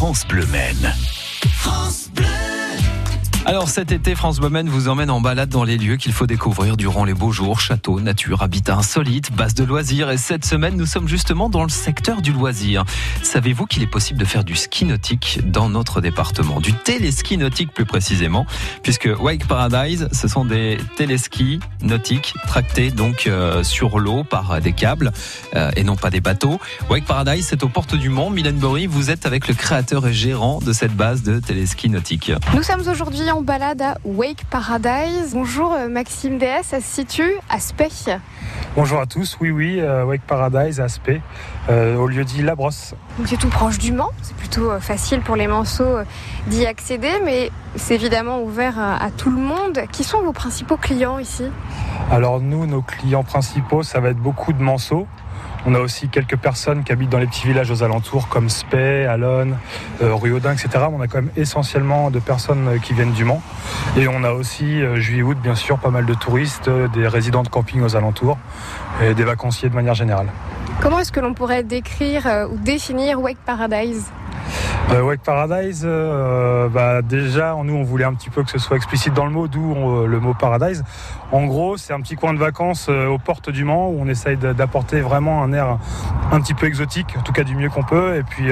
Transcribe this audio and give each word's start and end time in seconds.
France 0.00 0.24
Bleu 0.26 0.46
Maine. 0.46 0.94
France. 1.58 1.99
Alors 3.46 3.70
cet 3.70 3.90
été, 3.90 4.14
France 4.14 4.38
Bleu 4.38 4.50
vous 4.66 4.88
emmène 4.88 5.10
en 5.10 5.20
balade 5.20 5.48
dans 5.48 5.64
les 5.64 5.78
lieux 5.78 5.96
qu'il 5.96 6.12
faut 6.12 6.26
découvrir 6.26 6.76
durant 6.76 7.04
les 7.04 7.14
beaux 7.14 7.32
jours. 7.32 7.58
Châteaux, 7.58 7.98
nature, 7.98 8.42
habitat 8.42 8.76
insolite, 8.76 9.32
base 9.32 9.54
de 9.54 9.64
loisirs. 9.64 10.10
Et 10.10 10.18
cette 10.18 10.44
semaine, 10.44 10.76
nous 10.76 10.84
sommes 10.84 11.08
justement 11.08 11.48
dans 11.48 11.62
le 11.62 11.70
secteur 11.70 12.20
du 12.20 12.32
loisir. 12.32 12.84
Savez-vous 13.22 13.64
qu'il 13.64 13.82
est 13.82 13.90
possible 13.90 14.20
de 14.20 14.24
faire 14.26 14.44
du 14.44 14.56
ski 14.56 14.84
nautique 14.84 15.40
dans 15.46 15.70
notre 15.70 16.02
département? 16.02 16.60
Du 16.60 16.74
téléski 16.74 17.38
nautique 17.38 17.72
plus 17.72 17.86
précisément, 17.86 18.44
puisque 18.82 19.08
Wake 19.18 19.46
Paradise, 19.46 20.08
ce 20.12 20.28
sont 20.28 20.44
des 20.44 20.76
téléskis 20.96 21.60
nautiques 21.82 22.34
tractés 22.46 22.90
donc 22.90 23.26
euh, 23.26 23.62
sur 23.62 23.98
l'eau 23.98 24.22
par 24.22 24.60
des 24.60 24.74
câbles 24.74 25.12
euh, 25.54 25.70
et 25.76 25.84
non 25.84 25.96
pas 25.96 26.10
des 26.10 26.20
bateaux. 26.20 26.60
Wake 26.90 27.06
Paradise, 27.06 27.46
c'est 27.48 27.64
aux 27.64 27.68
portes 27.68 27.94
du 27.94 28.10
Mont. 28.10 28.28
Mylène 28.28 28.58
Bory, 28.58 28.86
vous 28.86 29.10
êtes 29.10 29.24
avec 29.24 29.48
le 29.48 29.54
créateur 29.54 30.06
et 30.06 30.12
gérant 30.12 30.58
de 30.58 30.74
cette 30.74 30.94
base 30.94 31.22
de 31.22 31.40
téléski 31.40 31.88
nautique. 31.88 32.32
Nous 32.54 32.62
sommes 32.62 32.86
aujourd'hui 32.86 33.29
en 33.30 33.42
balade 33.42 33.80
à 33.82 33.96
Wake 34.04 34.44
Paradise. 34.50 35.34
Bonjour 35.34 35.72
euh, 35.72 35.88
Maxime 35.88 36.38
DS, 36.38 36.62
ça 36.64 36.80
se 36.80 36.86
situe 36.86 37.32
à 37.48 37.60
Spey. 37.60 37.88
Bonjour 38.74 39.00
à 39.00 39.06
tous, 39.06 39.36
oui 39.40 39.50
oui, 39.50 39.80
euh, 39.80 40.04
Wake 40.04 40.22
Paradise 40.22 40.80
à 40.80 40.88
Spey, 40.88 41.20
euh, 41.68 41.96
au 41.96 42.08
lieu 42.08 42.24
dit 42.24 42.42
La 42.42 42.56
Brosse. 42.56 42.94
Donc 43.18 43.28
c'est 43.28 43.36
tout 43.36 43.48
proche 43.48 43.78
du 43.78 43.92
Mans, 43.92 44.10
c'est 44.22 44.34
plutôt 44.36 44.78
facile 44.80 45.20
pour 45.20 45.36
les 45.36 45.46
manceaux 45.46 45.98
d'y 46.48 46.66
accéder, 46.66 47.12
mais 47.24 47.52
c'est 47.76 47.94
évidemment 47.94 48.42
ouvert 48.42 48.78
à, 48.78 49.10
tout 49.16 49.30
le 49.30 49.40
monde. 49.40 49.80
Qui 49.92 50.02
sont 50.02 50.22
vos 50.22 50.32
principaux 50.32 50.76
clients 50.76 51.18
ici? 51.18 51.44
Alors 52.10 52.40
nous, 52.40 52.66
nos 52.66 52.82
clients 52.82 53.24
principaux, 53.24 53.82
ça 53.82 54.00
va 54.00 54.10
être 54.10 54.20
beaucoup 54.20 54.52
de 54.52 54.62
manceaux. 54.62 55.06
On 55.66 55.74
a 55.74 55.78
aussi 55.78 56.08
quelques 56.08 56.36
personnes 56.36 56.84
qui 56.84 56.92
habitent 56.92 57.10
dans 57.10 57.18
les 57.18 57.26
petits 57.26 57.46
villages 57.46 57.70
aux 57.70 57.82
alentours 57.82 58.28
comme 58.28 58.48
Spey, 58.48 59.04
Alonne, 59.04 59.58
euh, 60.02 60.14
Ruaudin, 60.14 60.52
etc. 60.52 60.86
On 60.90 61.00
a 61.00 61.06
quand 61.06 61.18
même 61.18 61.30
essentiellement 61.36 62.10
de 62.10 62.18
personnes 62.18 62.66
euh, 62.68 62.78
qui 62.78 62.94
viennent 62.94 63.12
du 63.12 63.24
Mans. 63.24 63.42
Et 63.98 64.08
on 64.08 64.24
a 64.24 64.32
aussi, 64.32 64.82
euh, 64.82 64.96
juillet-août, 64.96 65.36
bien 65.42 65.54
sûr, 65.54 65.78
pas 65.78 65.90
mal 65.90 66.06
de 66.06 66.14
touristes, 66.14 66.70
des 66.94 67.06
résidents 67.06 67.42
de 67.42 67.48
camping 67.48 67.82
aux 67.82 67.94
alentours 67.94 68.38
et 69.02 69.14
des 69.14 69.24
vacanciers 69.24 69.68
de 69.68 69.74
manière 69.74 69.94
générale. 69.94 70.28
Comment 70.80 70.98
est-ce 70.98 71.12
que 71.12 71.20
l'on 71.20 71.34
pourrait 71.34 71.62
décrire 71.62 72.48
ou 72.50 72.56
définir 72.56 73.20
Wake 73.20 73.38
Paradise? 73.44 74.10
Euh, 74.92 75.02
Wake 75.02 75.20
Paradise, 75.22 75.82
euh, 75.84 76.68
bah, 76.68 77.00
déjà, 77.02 77.54
nous, 77.62 77.74
on 77.74 77.84
voulait 77.84 78.04
un 78.04 78.14
petit 78.14 78.28
peu 78.28 78.42
que 78.42 78.50
ce 78.50 78.58
soit 78.58 78.76
explicite 78.76 79.14
dans 79.14 79.24
le 79.24 79.30
mot, 79.30 79.46
d'où 79.46 79.72
euh, 79.72 80.06
le 80.06 80.18
mot 80.18 80.34
Paradise. 80.34 80.82
En 81.30 81.46
gros, 81.46 81.76
c'est 81.76 81.92
un 81.92 82.00
petit 82.00 82.16
coin 82.16 82.34
de 82.34 82.38
vacances 82.38 82.88
aux 82.88 83.18
portes 83.18 83.50
du 83.50 83.62
Mans 83.62 83.88
où 83.88 83.98
on 84.00 84.08
essaye 84.08 84.36
d'apporter 84.36 85.00
vraiment 85.00 85.44
un 85.44 85.52
air 85.52 85.78
un 86.32 86.40
petit 86.40 86.54
peu 86.54 86.66
exotique, 86.66 87.14
en 87.16 87.22
tout 87.22 87.32
cas 87.32 87.44
du 87.44 87.54
mieux 87.54 87.68
qu'on 87.68 87.84
peut. 87.84 88.16
Et 88.16 88.24
puis, 88.24 88.50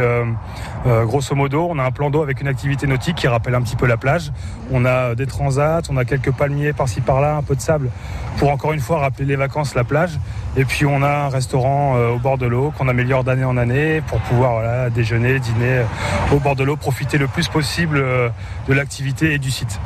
grosso 0.84 1.34
modo, 1.34 1.66
on 1.69 1.77
a 1.81 1.83
un 1.83 1.91
plan 1.91 2.09
d'eau 2.09 2.22
avec 2.22 2.41
une 2.41 2.47
activité 2.47 2.86
nautique 2.86 3.16
qui 3.16 3.27
rappelle 3.27 3.56
un 3.56 3.62
petit 3.62 3.75
peu 3.75 3.86
la 3.86 3.97
plage. 3.97 4.31
On 4.70 4.84
a 4.84 5.16
des 5.16 5.27
transats, 5.27 5.83
on 5.91 5.97
a 5.97 6.05
quelques 6.05 6.31
palmiers 6.31 6.72
par-ci 6.72 7.00
par-là, 7.00 7.34
un 7.34 7.42
peu 7.42 7.56
de 7.56 7.61
sable 7.61 7.91
pour 8.39 8.53
encore 8.53 8.72
une 8.72 8.81
fois 8.81 9.00
rappeler 9.00 9.25
les 9.25 9.34
vacances, 9.34 9.75
la 9.75 9.83
plage. 9.83 10.20
Et 10.56 10.64
puis 10.64 10.86
on 10.86 11.03
a 11.03 11.11
un 11.11 11.28
restaurant 11.31 11.97
au 11.97 12.19
bord 12.20 12.39
de 12.39 12.47
l'eau 12.47 12.72
qu'on 12.78 12.86
améliore 12.86 13.25
d'année 13.25 13.44
en 13.44 13.56
année 13.56 14.03
pour 14.06 14.20
pouvoir 14.20 14.89
déjeuner, 14.92 15.41
dîner 15.41 15.83
au 16.32 16.38
bord 16.38 16.56
de 16.56 16.64
l'eau, 16.64 16.76
profiter 16.76 17.16
le 17.16 17.26
plus 17.26 17.48
possible 17.48 17.98
euh, 17.98 18.28
de 18.68 18.74
l'activité 18.74 19.32
et 19.32 19.38
du 19.38 19.50
site. 19.50 19.80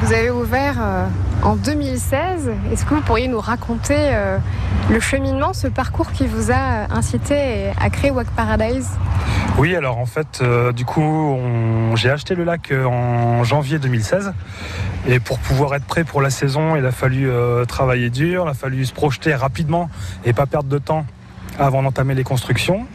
Vous 0.00 0.12
avez 0.12 0.30
ouvert 0.30 0.76
euh, 0.80 1.06
en 1.42 1.56
2016. 1.56 2.50
Est-ce 2.72 2.84
que 2.84 2.94
vous 2.94 3.00
pourriez 3.00 3.28
nous 3.28 3.40
raconter 3.40 3.96
euh, 3.98 4.38
le 4.90 5.00
cheminement, 5.00 5.52
ce 5.52 5.66
parcours 5.66 6.12
qui 6.12 6.26
vous 6.26 6.50
a 6.52 6.92
incité 6.94 7.70
à 7.80 7.90
créer 7.90 8.10
Walk 8.10 8.28
Paradise? 8.36 8.90
Oui, 9.58 9.74
alors 9.74 9.98
en 9.98 10.06
fait, 10.06 10.42
du 10.74 10.84
coup, 10.86 11.38
j'ai 11.94 12.10
acheté 12.10 12.34
le 12.34 12.44
lac 12.44 12.72
en 12.72 13.44
janvier 13.44 13.78
2016. 13.78 14.32
Et 15.06 15.20
pour 15.20 15.38
pouvoir 15.38 15.74
être 15.74 15.84
prêt 15.84 16.04
pour 16.04 16.22
la 16.22 16.30
saison, 16.30 16.74
il 16.74 16.86
a 16.86 16.92
fallu 16.92 17.28
travailler 17.68 18.08
dur, 18.08 18.44
il 18.46 18.50
a 18.50 18.54
fallu 18.54 18.84
se 18.86 18.94
projeter 18.94 19.34
rapidement 19.34 19.90
et 20.24 20.32
pas 20.32 20.46
perdre 20.46 20.70
de 20.70 20.78
temps 20.78 21.04
avant 21.58 21.82
d'entamer 21.82 22.14
les 22.14 22.24
constructions. 22.24 22.86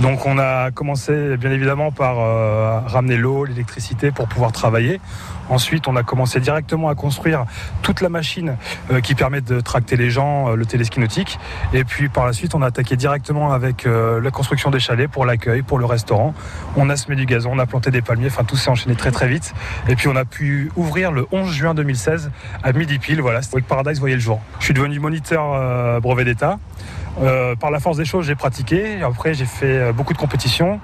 Donc 0.00 0.26
on 0.26 0.38
a 0.38 0.70
commencé 0.70 1.36
bien 1.36 1.50
évidemment 1.50 1.90
par 1.90 2.18
euh, 2.18 2.80
ramener 2.86 3.16
l'eau, 3.16 3.44
l'électricité 3.44 4.10
pour 4.10 4.28
pouvoir 4.28 4.52
travailler. 4.52 5.00
Ensuite, 5.48 5.86
on 5.86 5.94
a 5.94 6.02
commencé 6.02 6.40
directement 6.40 6.88
à 6.88 6.96
construire 6.96 7.44
toute 7.82 8.00
la 8.00 8.08
machine 8.08 8.56
euh, 8.90 9.00
qui 9.00 9.14
permet 9.14 9.40
de 9.40 9.60
tracter 9.60 9.96
les 9.96 10.10
gens, 10.10 10.48
euh, 10.50 10.56
le 10.56 10.66
téléski 10.66 10.98
nautique. 10.98 11.38
Et 11.72 11.84
puis 11.84 12.08
par 12.08 12.26
la 12.26 12.32
suite, 12.32 12.54
on 12.54 12.62
a 12.62 12.66
attaqué 12.66 12.96
directement 12.96 13.52
avec 13.52 13.86
la 13.86 14.30
construction 14.30 14.70
des 14.70 14.80
chalets 14.80 15.10
pour 15.10 15.24
l'accueil, 15.24 15.62
pour 15.62 15.78
le 15.78 15.84
restaurant. 15.84 16.34
On 16.76 16.90
a 16.90 16.96
semé 16.96 17.16
du 17.16 17.26
gazon, 17.26 17.50
on 17.52 17.58
a 17.58 17.66
planté 17.66 17.90
des 17.90 18.02
palmiers, 18.02 18.28
enfin 18.28 18.44
tout 18.44 18.56
s'est 18.56 18.70
enchaîné 18.70 18.96
très 18.96 19.10
très 19.10 19.28
vite. 19.28 19.54
Et 19.88 19.96
puis 19.96 20.08
on 20.08 20.16
a 20.16 20.24
pu 20.24 20.70
ouvrir 20.76 21.12
le 21.12 21.26
11 21.30 21.52
juin 21.52 21.74
2016 21.74 22.30
à 22.62 22.72
midi 22.72 22.98
pile. 22.98 23.20
Voilà, 23.20 23.40
avec 23.52 23.66
Paradise 23.66 24.00
voyait 24.00 24.16
le 24.16 24.20
jour. 24.20 24.40
Je 24.58 24.64
suis 24.64 24.74
devenu 24.74 24.98
moniteur 24.98 26.00
brevet 26.00 26.24
d'État. 26.24 26.58
Euh, 27.20 27.56
par 27.56 27.70
la 27.70 27.80
force 27.80 27.96
des 27.96 28.04
choses, 28.04 28.26
j'ai 28.26 28.34
pratiqué. 28.34 29.02
Après, 29.02 29.34
j'ai 29.34 29.46
fait 29.46 29.66
euh, 29.66 29.92
beaucoup 29.92 30.12
de 30.12 30.18
compétitions. 30.18 30.80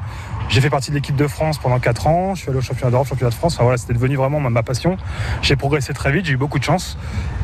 J'ai 0.48 0.60
fait 0.60 0.70
partie 0.70 0.90
de 0.90 0.96
l'équipe 0.96 1.16
de 1.16 1.26
France 1.26 1.58
pendant 1.58 1.78
4 1.78 2.06
ans. 2.06 2.34
Je 2.34 2.40
suis 2.40 2.50
allé 2.50 2.58
au 2.58 2.62
championnat 2.62 2.90
d'Europe, 2.90 3.06
championnat 3.06 3.30
de 3.30 3.34
France. 3.34 3.58
Voilà, 3.60 3.76
c'était 3.76 3.94
devenu 3.94 4.16
vraiment 4.16 4.40
ma, 4.40 4.62
passion. 4.62 4.96
J'ai 5.40 5.56
progressé 5.56 5.92
très 5.92 6.12
vite, 6.12 6.26
j'ai 6.26 6.32
eu 6.32 6.36
beaucoup 6.36 6.58
de 6.58 6.64
chance. 6.64 6.98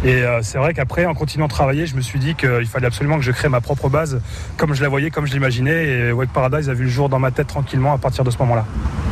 Et 0.05 0.23
euh, 0.23 0.41
c'est 0.43 0.59
vrai 0.59 0.75
qu'après, 0.75 1.07
en 1.07 1.15
continuant 1.15 1.47
de 1.47 1.53
travailler, 1.53 1.87
je 1.87 1.97
me 1.97 2.01
suis 2.01 2.19
dit 2.19 2.35
qu'il 2.35 2.67
fallait 2.67 2.87
absolument 2.87 3.17
que 3.17 3.23
je 3.25 3.33
crée 3.33 3.49
ma 3.49 3.61
propre 3.61 3.89
base, 3.89 4.21
comme 4.57 4.75
je 4.75 4.83
la 4.83 4.89
voyais, 4.89 5.11
comme 5.11 5.27
je 5.27 5.33
l'imaginais. 5.33 5.87
Et 5.87 6.13
Wake 6.13 6.33
Paradise 6.33 6.69
a 6.69 6.75
vu 6.75 6.85
le 6.85 6.91
jour 6.91 7.09
dans 7.09 7.19
ma 7.19 7.31
tête 7.31 7.47
tranquillement 7.47 7.93
à 7.93 7.99
partir 7.99 8.25
de 8.25 8.31
ce 8.31 8.39
moment-là. 8.39 8.65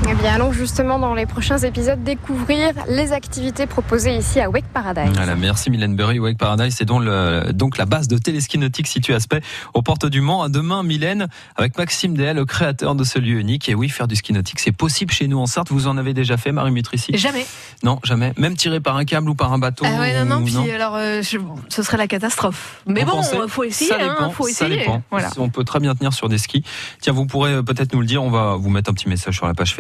Eh 0.09 0.15
bien, 0.15 0.35
allons 0.35 0.53
justement 0.53 0.99
dans 0.99 1.15
les 1.15 1.27
prochains 1.27 1.59
épisodes 1.59 2.03
découvrir 2.03 2.73
les 2.89 3.13
activités 3.13 3.67
proposées 3.67 4.17
ici 4.17 4.41
à 4.41 4.49
Wake 4.49 4.67
Paradise. 4.73 5.11
Voilà, 5.15 5.35
merci 5.35 5.71
Mylène 5.71 5.97
Burry. 5.97 6.19
Wake 6.19 6.39
Paradise, 6.39 6.75
c'est 6.77 6.85
donc, 6.85 7.05
donc 7.53 7.79
la 7.79 7.87
base 7.87 8.07
de 8.07 8.17
téléski 8.19 8.59
nautique 8.59 8.87
située 8.87 9.15
à 9.15 9.21
Spey, 9.21 9.41
aux 9.75 9.83
portes 9.83 10.07
du 10.07 10.21
Mans. 10.21 10.43
À 10.43 10.49
demain, 10.49 10.83
Mylène, 10.83 11.29
avec 11.57 11.77
Maxime 11.77 12.17
Déa, 12.17 12.35
le 12.35 12.45
créateur 12.45 12.95
de 12.95 13.05
ce 13.05 13.19
lieu 13.19 13.39
unique. 13.39 13.69
Et 13.69 13.75
oui, 13.75 13.89
faire 13.89 14.07
du 14.07 14.17
ski 14.17 14.33
nautique, 14.33 14.61
c'est 14.61 14.73
possible 14.73 15.13
chez 15.13 15.29
nous 15.29 15.39
en 15.39 15.47
Sarthe. 15.47 15.71
Vous 15.71 15.89
en 15.89 15.97
avez 15.97 16.15
déjà 16.15 16.37
fait, 16.37 16.53
Marie 16.53 16.73
Mutrici 16.73 17.17
Jamais. 17.17 17.47
Non, 17.83 17.99
jamais. 18.05 18.33
Même 18.37 18.57
tiré 18.57 18.81
par 18.81 18.97
un 18.97 19.05
câble 19.05 19.29
ou 19.29 19.35
par 19.35 19.53
un 19.53 19.59
bateau 19.59 19.85
ah 19.87 20.01
ouais, 20.01 20.25
non, 20.25 20.41
non, 20.41 20.45
puis 20.45 20.71
alors, 20.71 20.97
euh, 20.97 21.23
ce 21.23 21.83
serait 21.83 21.97
la 21.97 22.07
catastrophe. 22.07 22.83
Mais 22.87 23.05
bon, 23.05 23.21
il 23.23 23.49
faut 23.49 23.65
essayer. 23.65 23.91
Ça 23.91 23.99
dépend, 23.99 24.25
hein, 24.25 24.31
faut 24.31 24.49
essayer. 24.49 24.71
Ça 24.71 24.77
dépend. 24.77 25.03
Voilà. 25.11 25.31
On 25.39 25.49
peut 25.49 25.65
très 25.65 25.81
bien 25.81 25.95
tenir 25.95 26.13
sur 26.13 26.29
des 26.29 26.39
skis. 26.39 26.65
Tiens, 27.01 27.13
vous 27.13 27.27
pourrez 27.27 27.53
euh, 27.53 27.63
peut-être 27.63 27.93
nous 27.93 28.01
le 28.01 28.07
dire. 28.07 28.23
On 28.23 28.31
va 28.31 28.57
vous 28.57 28.71
mettre 28.71 28.91
un 28.91 28.95
petit 28.95 29.09
message 29.09 29.37
sur 29.37 29.47
la 29.47 29.55
page 29.55 29.75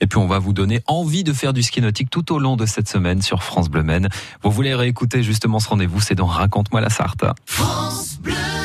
Et 0.00 0.06
puis, 0.06 0.18
on 0.18 0.26
va 0.26 0.38
vous 0.38 0.52
donner 0.52 0.80
envie 0.86 1.24
de 1.24 1.32
faire 1.32 1.52
du 1.52 1.62
ski 1.62 1.80
nautique 1.80 2.10
tout 2.10 2.32
au 2.32 2.38
long 2.38 2.56
de 2.56 2.66
cette 2.66 2.88
semaine 2.88 3.22
sur 3.22 3.42
France 3.42 3.68
Bleu 3.68 3.82
Maine. 3.82 4.08
Vous 4.42 4.50
voulez 4.50 4.74
réécouter 4.74 5.22
justement 5.22 5.60
ce 5.60 5.68
rendez-vous, 5.68 6.00
c'est 6.00 6.14
dans 6.14 6.26
Raconte-moi 6.26 6.80
la 6.80 6.90
Sarthe. 6.90 7.24
France 7.46 8.18
Bleu 8.22 8.61